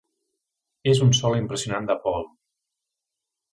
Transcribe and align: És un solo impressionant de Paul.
És 0.93 1.01
un 1.09 1.13
solo 1.19 1.43
impressionant 1.43 1.91
de 1.93 1.99
Paul. 2.07 2.27